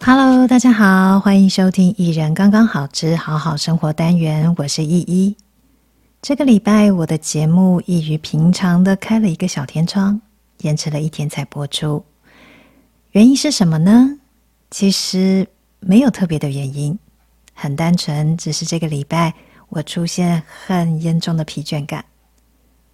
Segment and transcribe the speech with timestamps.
[0.00, 5.36] Hello，大家好，欢迎收听《一人刚刚好之好好生活》单元，我是依依。
[6.22, 10.20] 这个礼拜我的节目异于平常的开了一个小天窗，
[10.58, 12.04] 延迟了一天才播出。
[13.10, 14.18] 原因是什么呢？
[14.70, 15.46] 其实
[15.80, 16.98] 没有特别的原因，
[17.52, 19.34] 很单纯，只是这个礼拜
[19.68, 22.04] 我出现很严重的疲倦感。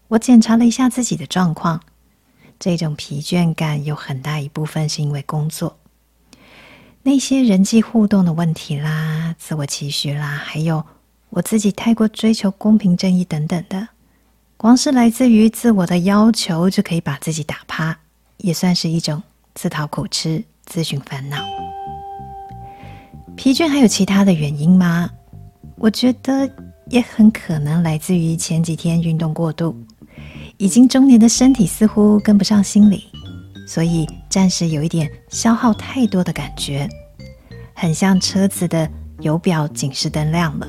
[0.08, 1.80] 我检查了一下自己的状况，
[2.58, 5.76] 这种疲倦感有很大一部分是因为工作。
[7.06, 10.82] 那些人际互动的问题啦，自我期许啦，还有
[11.28, 13.86] 我自己太过追求公平正义等等的，
[14.56, 17.94] 光是来自于自我的要求就可以把自己打趴，
[18.38, 19.22] 也算是一种
[19.54, 21.36] 自讨苦吃、自寻烦恼。
[23.36, 25.10] 疲倦还有其他的原因吗？
[25.76, 26.50] 我觉得
[26.88, 29.76] 也很可能来自于前几天运动过度，
[30.56, 33.04] 已经中年的身体似乎跟不上心理。
[33.66, 36.86] 所以暂时有一点消耗太多的感觉，
[37.84, 38.90] 很像车子的
[39.20, 40.66] 油表警示灯亮了，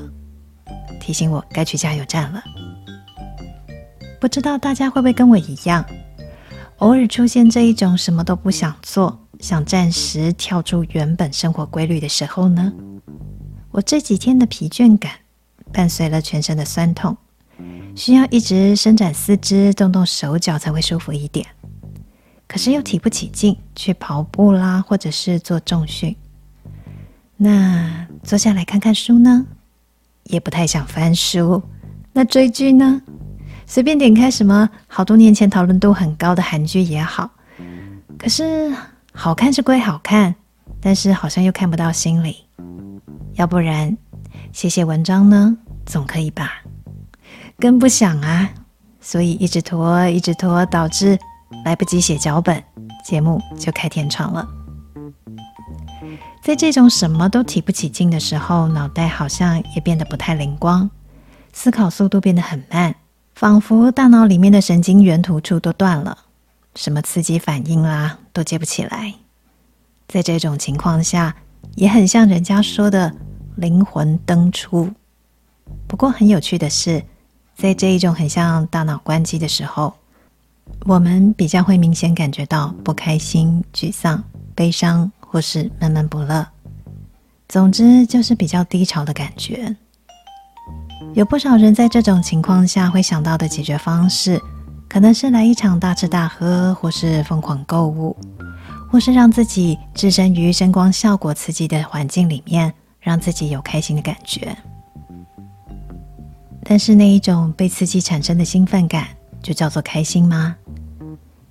[1.00, 2.44] 提醒我该去加油站了。
[4.20, 5.82] 不知道大家会不会跟我一样，
[6.76, 12.70] 偶尔出现这一种什么都不想做，想暂时跳出原本生活规律的时候呢？
[13.70, 15.12] 我这几天的疲倦感，
[15.72, 17.16] 伴随了全身的酸痛，
[17.94, 21.46] 需要一直伸展四肢、动动手脚才会舒服一点。
[22.46, 26.14] 可是又提不起劲去跑步啦，或者是做重训。
[27.36, 29.46] 那坐下来看看书呢，
[30.24, 31.62] 也不太想翻书。
[32.12, 33.00] 那追剧呢，
[33.66, 37.30] 随便点开什么好多年前讨论度很高的韩剧也好。
[38.18, 38.74] 可是
[39.12, 40.34] 好看是归好看，
[40.80, 42.44] 但是好像又看不到心里。
[43.34, 43.96] 要不然
[44.52, 46.62] 写写文章呢，总可以吧？
[47.58, 48.50] 更不想啊，
[49.00, 51.18] 所以一直拖，一直拖，导致。
[51.64, 52.62] 来不及写脚本，
[53.04, 54.46] 节目就开天窗了。
[56.42, 60.88] 在这种什么都提不起劲的时候，脑袋好像也变得不太灵光，
[61.52, 62.94] 思考速度变得很慢，
[63.34, 66.16] 仿佛大脑里面的神经元突触都断了，
[66.74, 69.14] 什么刺激反应啦都接不起来。
[70.08, 71.34] 在这种情况下，
[71.74, 73.12] 也很像人家说的
[73.56, 74.90] 灵魂灯出。
[75.88, 77.02] 不过很有趣的是，
[77.56, 79.94] 在这一种很像大脑关机的时候。
[80.84, 86.46] 我们比较会明显感觉到不开心、沮丧、悲伤，或是闷闷不乐。
[87.48, 89.74] 总之就是比较低潮的感觉。
[91.14, 94.40] 有不少人在这种情况下会想到的解决方式，
[94.88, 98.16] 可能是来一场大吃大喝，或是疯狂购物，
[98.90, 104.56] 或是让自己置身于声光效果刺激的环境里面，让自己有开心的感觉。
[106.64, 109.06] 但是那一种被刺激产生的兴奋感，
[109.40, 110.56] 就叫做开心吗？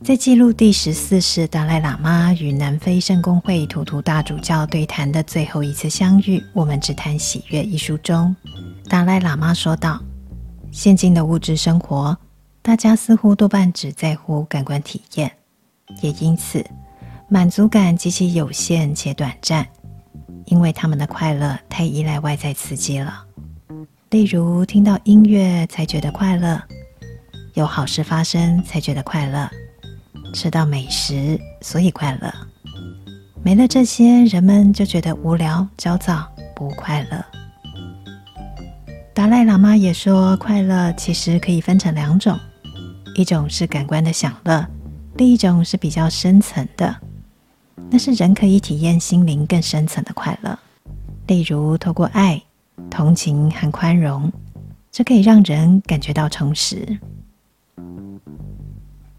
[0.06, 8.36] 在记录第十四世达赖喇嘛与南非圣公会图图大主教对谈的最后一次相遇，我们只谈喜悦一书中，
[8.88, 10.00] 达赖喇嘛说道
[10.72, 12.16] ：“现今的物质生活，
[12.62, 15.32] 大家似乎多半只在乎感官体验，
[16.04, 16.64] 也因此
[17.28, 19.68] 满足感极其有限且短暂，
[20.46, 23.26] 因为他们的快乐太依赖外在刺激了，
[24.12, 26.62] 例如听到音乐才觉得快乐。”
[27.56, 29.50] 有好事发生才觉得快乐，
[30.36, 32.32] 吃到美食所以快乐，
[33.42, 37.26] 没了这些，人们就觉得无聊、焦躁、不快乐。
[39.14, 42.38] 达赖喇嘛也说，快乐其实可以分成两种，
[43.16, 44.68] 一种是感官的享乐，
[45.16, 46.94] 另一种是比较深层的，
[47.90, 50.60] 那是人可以体验心灵更深层的快乐，
[51.28, 52.42] 例如透过爱、
[52.92, 54.30] 同情和宽容，
[54.92, 57.00] 这可以让人感觉到充实。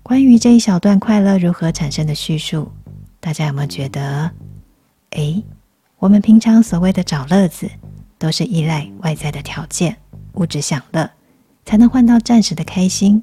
[0.06, 2.70] 关于这一小段快乐如何产生的叙述，
[3.18, 4.30] 大家有没有觉得，
[5.10, 5.42] 诶，
[5.98, 7.68] 我们平常所谓的找乐子，
[8.16, 9.96] 都是依赖外在的条件、
[10.34, 11.10] 物质享乐，
[11.64, 13.20] 才能换到暂时的开心。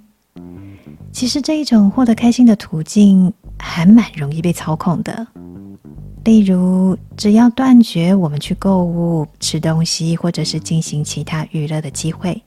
[1.13, 5.25] 其实这一种获得开心的途径，还蛮容易被操控的。
[6.25, 12.43] 例如，只要断绝我们去购物、吃东西，或者是进行其他娱乐的机会，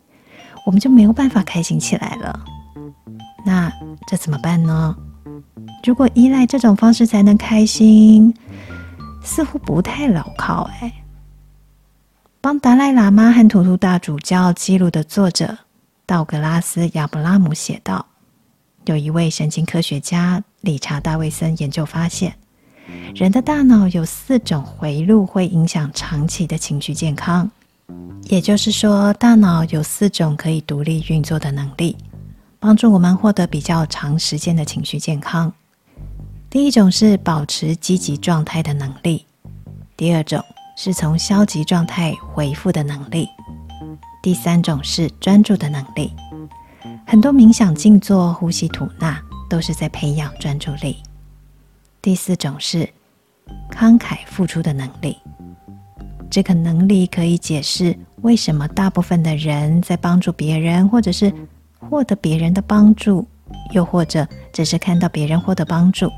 [0.66, 2.38] 我们就没有办法开心起来了。
[3.46, 3.72] 那
[4.08, 4.96] 这怎么办呢？
[5.84, 8.34] 如果依赖这种方式才能开心，
[9.22, 10.92] 似乎不太牢靠哎。
[12.40, 15.58] 帮达赖喇嘛和图图大主教记录的作者
[16.04, 18.04] 道格拉斯·亚布拉姆写道
[18.86, 22.34] ：“有一位神经科学家理查·大卫森研究发现，
[23.14, 27.48] 人的大脑有四种回路会影响长期的情绪健康，
[28.24, 31.96] 也就是说，大脑有四种可以独立运作的能力。”
[32.66, 35.52] 帮助我们获得比较长时间的情绪健康。
[36.50, 39.24] 第一种是保持积极状态的能力，
[39.96, 40.44] 第二种
[40.76, 43.28] 是从消极状态回复的能力，
[44.20, 46.10] 第三种是专注的能力。
[47.06, 50.96] 很多冥想、静坐、呼吸、吐纳都是在培养专注力。
[52.02, 52.80] 第四种是
[53.70, 55.16] 慷慨付出的能力。
[56.28, 61.32] 这个能力可以解释为什么大部分的人在帮助别人，或者是
[61.78, 63.26] 获得别人的帮助，
[63.72, 66.10] 又或者只是看到别人获得帮助，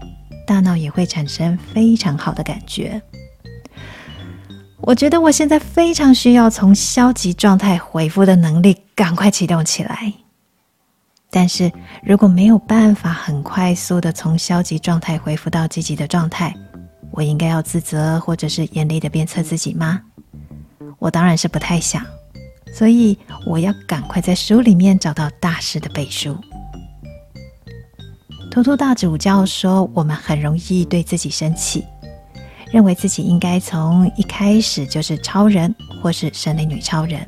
[0.46, 3.00] 大脑也会产生非常好的感觉。
[4.80, 10.12] 我觉得我现在非常需要从消极状态回复的能力赶快启动起来。
[11.30, 11.70] 但是
[12.02, 16.54] 如果没有办法很快速的从消极状态恢复到积极的状态，
[17.10, 20.00] 我应该要自责或者是严厉的鞭策自己吗？
[20.98, 22.02] 我当然是不太想，
[22.72, 26.36] 所以我要赶快在书里面找到大师的背书。
[28.50, 31.84] 图图大主教说，我们很容易对自己生气，
[32.72, 35.72] 认为自己应该从一开始就是超人
[36.02, 37.26] 或是神力女超人。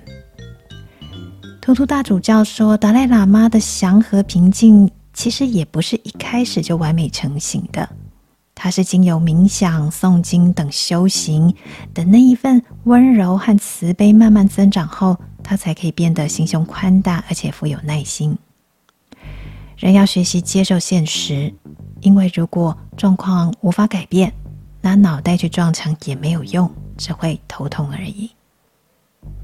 [1.60, 7.88] 图图大主教说，达赖喇嘛的祥和平静其实也不是一开始就完美成型的，
[8.54, 11.54] 他是经由冥想、诵经等修行
[11.94, 15.16] 的那一份温柔和慈悲慢慢增长后，
[15.50, 18.38] 他才可以变得心胸宽大，而且富有耐心。
[19.76, 21.52] 人要学习接受现实，
[22.02, 24.32] 因为如果状况无法改变，
[24.80, 28.30] 拿脑袋去撞墙也没有用，只会头痛而已。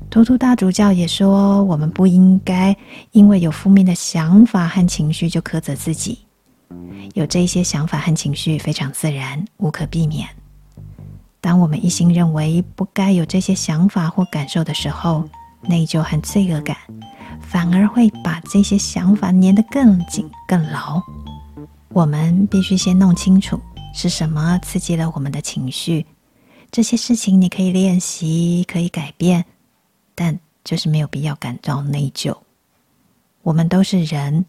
[0.08, 2.76] 图图大主教也说，我们不应该
[3.10, 6.20] 因为有负面的想法和情绪就苛责自己。
[7.14, 10.28] 有这些想法和情绪非常自然，无可避免。
[11.40, 15.28] 当我们一心认为不该有这些想法或感受的时候，
[15.68, 16.76] 内疚和罪恶感
[17.40, 21.00] 反而会把这些想法粘得更紧、更牢。
[21.90, 23.60] 我们必须先弄清楚
[23.94, 26.06] 是什么刺激了我们的情绪。
[26.70, 29.44] 这些事情你可以练习，可以改变。
[30.14, 32.36] 但就是没有必要感到内疚。
[33.42, 34.44] 我们都是人，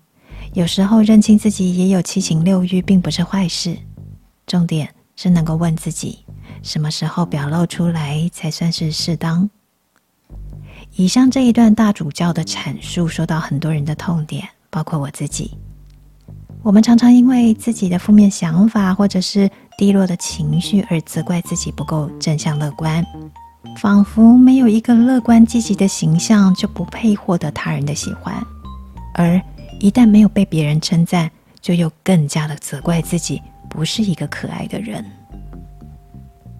[0.54, 3.78] 有时候认清自己也有七情六欲，并不是坏事。
[4.46, 6.26] 重点是能够问自己，
[6.64, 9.50] 什么时候表露出来才算是适当。
[10.98, 15.56] 以上这一段大主教的阐述，说到很多人的痛点，包括我自己。
[16.64, 19.48] 我们常常因为自己的负面想法或者是
[19.78, 23.06] 低落的情绪而责怪自己不够正向乐观。
[23.80, 28.34] 仿佛没有一个乐观积极的形象，就不配获得他人的喜欢；
[29.14, 29.40] 而
[29.80, 31.30] 一旦没有被别人称赞，
[31.62, 33.40] 就又更加的责怪自己
[33.70, 35.06] 不是一个可爱的人。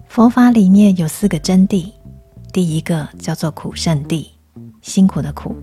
[0.06, 1.90] 佛法里面有四个真谛，
[2.52, 4.30] 第一个叫做苦圣地，
[4.82, 5.54] 辛苦的苦，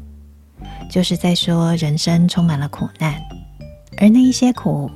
[0.90, 3.16] 就是在说人生充满了苦难，
[3.98, 4.90] 而那一些苦，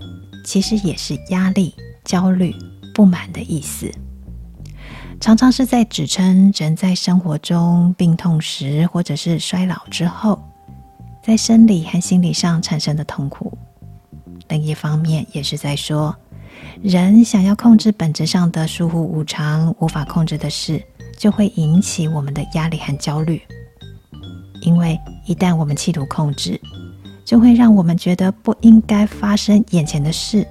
[0.46, 1.74] 其实也是压力、
[2.06, 2.56] 焦虑、
[2.94, 3.92] 不满的意思。
[5.20, 10.42] 常常是在指称人在生活中病痛时，或者是衰老之后，
[11.22, 13.58] 在生理和心理上产生的痛苦。
[14.48, 16.16] 另一方面，也是在说，
[16.82, 20.82] 人想要控制本质上的疏忽无常、无法控制的事，
[21.20, 23.40] 就会引起我们的压力和焦虑。
[24.62, 26.60] 因为一旦我们企图控制，
[27.24, 30.48] 就会让我们觉得不应该发生眼前的事，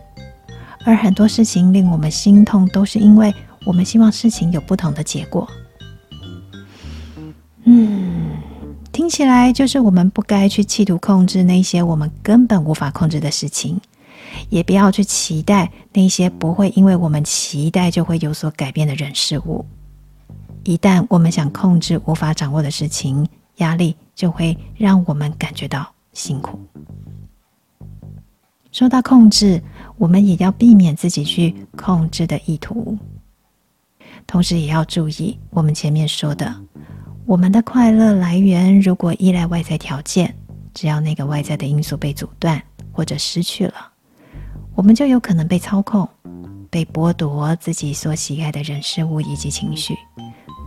[0.84, 3.34] 而很多事情令我们心痛，都是因为。
[3.66, 5.46] 我们希望事情有不同的结果。
[7.64, 8.30] 嗯，
[8.92, 13.78] 听起来就是我们不该去企图控制那些我们根本无法控制的事情，
[14.48, 19.66] 也不要去期待那些不会因为我们期待就会有所改变的人事物。
[20.64, 26.60] 一旦我们想控制无法掌握的事情，压力就会让我们感觉到辛苦。
[28.70, 29.62] 说到控制，
[29.96, 32.96] 我们也要避免自己去控制的意图。
[34.26, 36.54] 同时也要注意，我们前面说的，
[37.24, 40.34] 我们的快乐来源如果依赖外在条件，
[40.74, 42.62] 只要那个外在的因素被阻断
[42.92, 43.90] 或者失去了，
[44.74, 46.06] 我们就有可能被操控，
[46.68, 49.96] 被剥夺自己所喜爱的人事物以及情绪，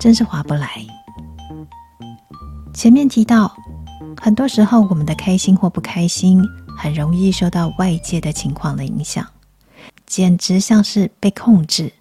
[0.02, 0.84] 真是划不来。
[2.74, 3.56] 前面提到，
[4.20, 6.44] 很多时候我们的开心或不开心，
[6.76, 9.24] 很容易受到外界的情况的影响，
[10.08, 11.94] 简直像是被控制。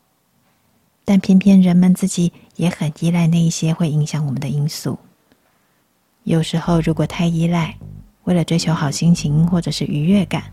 [1.04, 4.98] 但偏偏人们自己也很依赖那一些会影响我们的因素。
[6.22, 7.76] 有时候，如果太依赖，
[8.24, 10.44] 为了追求好心情或者是愉悦感，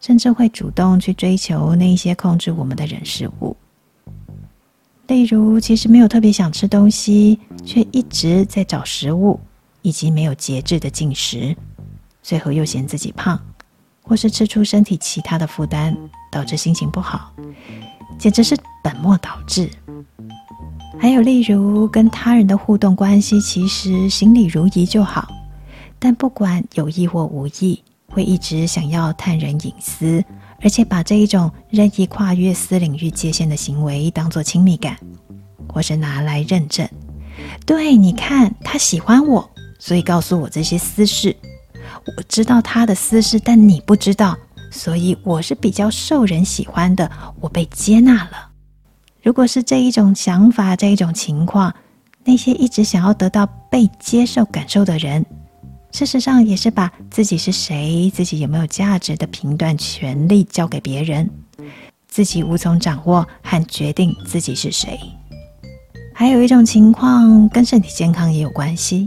[0.00, 3.56] 甚至会主动去追求那一些控制我们的人事物。
[5.06, 9.38] 例如，其实没有特别想吃东西，却一直在找食物，
[9.82, 11.54] 以及没有节制的进食，
[12.22, 13.38] 最后又嫌自己胖，
[14.02, 15.94] 或是吃出身体其他的负担，
[16.32, 17.32] 导致心情不好，
[18.18, 19.68] 简直是本末倒置。
[20.98, 25.28] 还有例如跟他人的互动关系，其实行礼如仪就好。
[25.98, 30.24] 但不管有意或无意，会一直想要探人隐私，
[30.64, 34.96] 而且把这一种任意跨越私领域界限的行为当作亲密感，
[35.68, 36.88] 或是拿来认证。
[37.66, 41.36] 对，你看，他喜欢我，所以告诉我这些私事。
[42.16, 44.34] 我知道他的私事，但你不知道，
[44.70, 48.48] 所以我是比较受人喜欢的，我被接纳了。
[49.22, 51.74] 如果是这一种想法，这一种情况，
[52.24, 55.26] 那些一直想要得到被接受感受的人，
[55.94, 61.30] 事实上也是把自己是谁、自己有没有价值的评断权利交给别人，
[62.08, 64.98] 自己无从掌握和决定自己是谁。
[66.12, 69.06] 还有一种情况跟身体健康也有关系，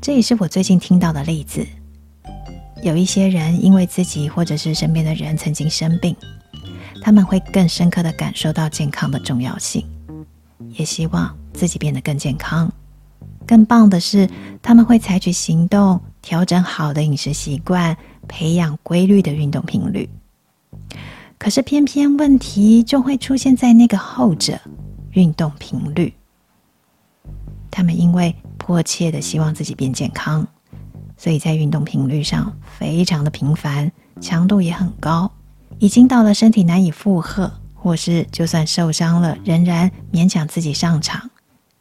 [0.00, 1.66] 这也是我最近听到的例子。
[2.84, 6.14] 有一些人因为自己或者是身边的人曾经生病，
[7.02, 9.84] 他们会更深刻地感受到健康的重要性，
[10.68, 12.72] 也希望自己变得更健康。
[13.50, 14.30] 更棒的是，
[14.62, 17.96] 他们会采取行动，调整好的饮食习惯，
[18.28, 20.08] 培养规律的运动频率。
[21.36, 24.60] 可是偏偏问题就会出现在那个后者，
[25.14, 26.14] 运动频率。
[27.72, 30.46] 他们因为迫切的希望自己变健康。
[31.16, 33.90] 所以在运动频率上非常的频繁，
[34.20, 35.28] 强度也很高，
[35.80, 41.28] 已经到了身体难以负荷，或是就算受伤了，仍然勉强自己上场。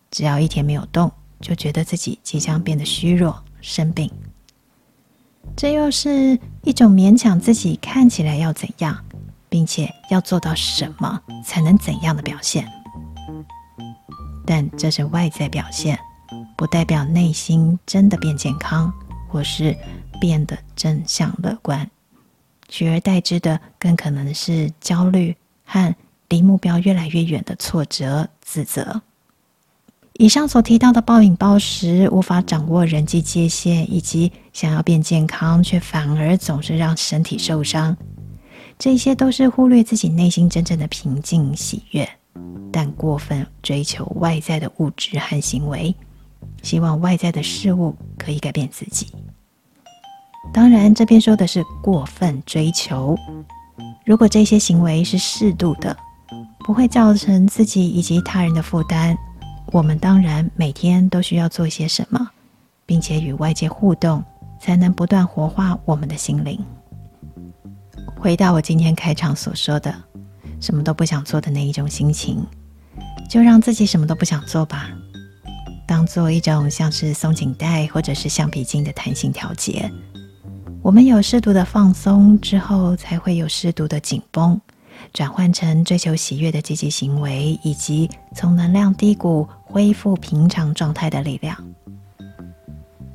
[0.10, 1.12] 只要一天没有动，
[1.42, 4.12] 就觉得自己即将变得虚弱、生病。
[5.56, 9.04] 这又是一种勉强自己看起来要怎样，
[9.50, 12.68] 并且要做到什么才能怎样的表现。
[14.46, 16.00] 但这是外在表现，
[16.58, 18.94] 不代表内心真的变健康。
[19.32, 19.78] 或是
[20.20, 21.88] 变得正向乐观，
[22.68, 25.96] 取而代之的更可能是焦虑和
[26.30, 29.04] 离目标越来越远的挫折、自责。
[30.20, 37.96] 以上所提到的暴饮暴食、无法掌握人际界限，以及想要变健康却反而总是让身体受伤，
[38.78, 42.06] 这些都是忽略自己内心真正的平静喜悦，
[42.70, 45.96] 但过分追求外在的物质和行为。
[46.64, 49.08] 希望外在的事物可以改变自己。
[50.54, 53.18] 当然，这边说的是过分追求。
[54.06, 55.96] 如果这些行为是适度的，
[56.66, 59.18] 不会造成自己以及他人的负担，
[59.72, 62.30] 我们当然每天都需要做些什么，
[62.86, 64.24] 并且与外界互动，
[64.60, 66.60] 才能不断活化我们的心灵。
[68.18, 69.94] 回到我今天开场所说的，
[70.60, 72.44] 什么都不想做的那一种心情，
[73.30, 74.90] 就让自己什么都不想做吧。
[75.88, 79.92] 当做一种像是松紧带或者是橡皮筋的弹性调节，
[80.82, 84.60] 我们有适度的放松之后，才会有适度的紧绷，
[85.14, 91.58] 转换成追求喜悦的积极行为，以及从能量低谷恢复平常状态的力量。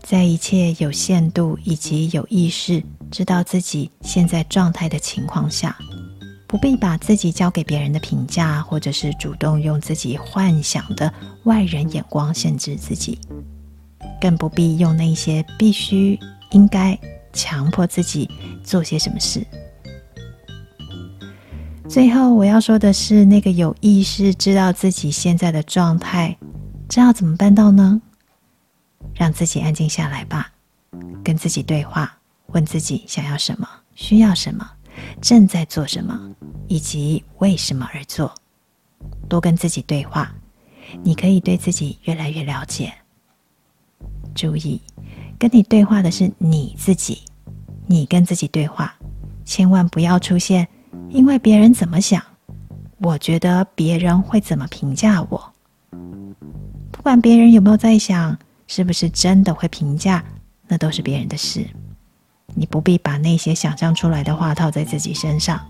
[0.02, 5.76] 在一切有限度以及有意识知道自己现在状态的情况下。
[6.46, 11.12] 不必把自己交给别人的评价，或者是主动用自己幻想的
[11.44, 13.18] 外人眼光限制自己，
[14.20, 16.16] 更不必用那些必须、
[16.52, 16.96] 应该
[17.32, 18.30] 强迫自己
[18.62, 19.44] 做些什么事。
[21.88, 26.36] 最后我要说的是，那个有意识知道自己现在的状态，
[26.88, 28.00] 这要怎么办到呢？
[29.14, 30.50] 让自己安静下来吧，
[31.22, 32.16] 跟自己对话，
[32.48, 34.68] 问自己想要什么，需要什么。
[35.20, 36.18] 正在做什么，
[36.68, 38.34] 以及为什么而做，
[39.28, 40.34] 多跟自己对话，
[41.02, 42.92] 你可以对自己越来越了解。
[44.34, 44.80] 注意，
[45.38, 47.20] 跟你对话的是你自己，
[47.86, 48.94] 你跟自己对话，
[49.44, 50.66] 千万不要出现
[51.08, 52.22] “因为别人怎么想，
[52.98, 55.52] 我觉得别人会怎么评价我”。
[56.90, 58.36] 不管别人有没有在想，
[58.66, 60.24] 是不是真的会评价，
[60.66, 61.66] 那都是别人的事。
[62.54, 65.60] 你不必把那些想象出来的话套在自己身上。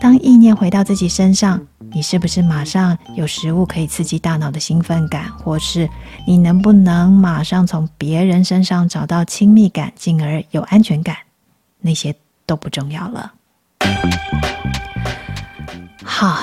[0.00, 1.60] 当意念回到自己身上，
[1.92, 5.88] 你是不是马上有食物可以刺激大脑的兴奋感，或是
[6.26, 11.16] 你能不能马上从别人身上找到亲密感，进而有安全感？
[11.80, 12.14] 那些
[12.46, 13.33] 都不重要了。
[16.02, 16.38] 好，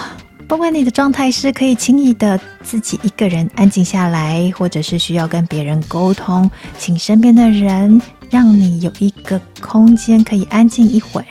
[0.48, 8.02] 不管你的状态是可以轻易的自己一个人安静下来，或者是需要跟别人沟通，请身边的人。
[8.30, 11.28] 让你有一个空间可以安静一会儿，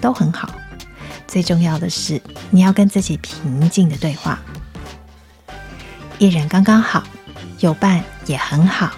[0.00, 0.50] 都很好。
[1.28, 4.36] 最重要的是，你要跟自己平静的对话。
[6.18, 7.04] 一人刚刚好，
[7.60, 8.90] 有伴也很好。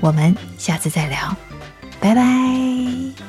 [0.00, 1.34] 我们下次再聊，
[1.98, 3.21] 拜拜。